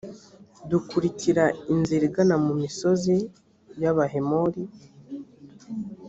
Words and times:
dukurikira 0.69 1.43
inzira 1.73 2.03
igana 2.09 2.35
mu 2.45 2.53
misozi 2.61 3.15
y’abahemori 3.81 4.63